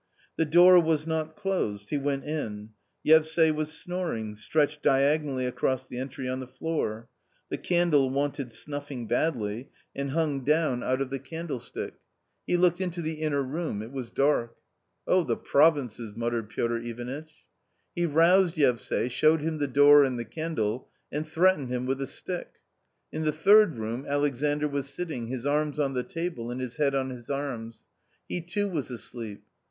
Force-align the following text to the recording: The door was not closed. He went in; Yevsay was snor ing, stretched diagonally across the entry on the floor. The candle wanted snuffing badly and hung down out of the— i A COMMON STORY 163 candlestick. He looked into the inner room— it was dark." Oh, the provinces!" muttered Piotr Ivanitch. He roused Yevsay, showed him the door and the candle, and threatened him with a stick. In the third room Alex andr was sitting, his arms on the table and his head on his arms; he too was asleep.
The 0.35 0.45
door 0.45 0.79
was 0.79 1.05
not 1.05 1.35
closed. 1.35 1.91
He 1.91 1.97
went 1.99 2.23
in; 2.23 2.71
Yevsay 3.05 3.51
was 3.51 3.69
snor 3.69 4.17
ing, 4.17 4.33
stretched 4.33 4.81
diagonally 4.81 5.45
across 5.45 5.85
the 5.85 5.99
entry 5.99 6.27
on 6.27 6.39
the 6.39 6.47
floor. 6.47 7.07
The 7.49 7.59
candle 7.59 8.09
wanted 8.09 8.51
snuffing 8.51 9.05
badly 9.05 9.69
and 9.95 10.09
hung 10.09 10.43
down 10.43 10.81
out 10.81 11.01
of 11.01 11.11
the— 11.11 11.17
i 11.17 11.21
A 11.21 11.29
COMMON 11.29 11.59
STORY 11.59 11.91
163 12.47 12.47
candlestick. 12.47 12.47
He 12.47 12.57
looked 12.57 12.81
into 12.81 13.01
the 13.03 13.23
inner 13.23 13.43
room— 13.43 13.83
it 13.83 13.91
was 13.91 14.09
dark." 14.09 14.55
Oh, 15.07 15.23
the 15.23 15.37
provinces!" 15.37 16.15
muttered 16.17 16.49
Piotr 16.49 16.77
Ivanitch. 16.77 17.45
He 17.95 18.07
roused 18.07 18.55
Yevsay, 18.55 19.07
showed 19.11 19.41
him 19.41 19.59
the 19.59 19.67
door 19.67 20.03
and 20.03 20.17
the 20.17 20.25
candle, 20.25 20.89
and 21.11 21.27
threatened 21.27 21.69
him 21.69 21.85
with 21.85 22.01
a 22.01 22.07
stick. 22.07 22.53
In 23.11 23.23
the 23.23 23.31
third 23.31 23.75
room 23.77 24.05
Alex 24.09 24.41
andr 24.41 24.67
was 24.67 24.89
sitting, 24.89 25.27
his 25.27 25.45
arms 25.45 25.79
on 25.79 25.93
the 25.93 26.01
table 26.01 26.49
and 26.49 26.59
his 26.59 26.77
head 26.77 26.95
on 26.95 27.11
his 27.11 27.29
arms; 27.29 27.83
he 28.27 28.41
too 28.41 28.67
was 28.67 28.89
asleep. 28.89 29.43